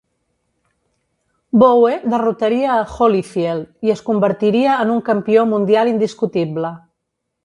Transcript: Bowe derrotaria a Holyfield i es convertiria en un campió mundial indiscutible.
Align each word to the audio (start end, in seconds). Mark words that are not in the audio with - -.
Bowe 1.63 1.91
derrotaria 2.13 2.71
a 2.75 2.87
Holyfield 2.93 3.85
i 3.89 3.93
es 3.97 4.01
convertiria 4.11 4.79
en 4.87 4.95
un 4.97 5.03
campió 5.11 5.45
mundial 5.55 5.93
indiscutible. 5.97 6.73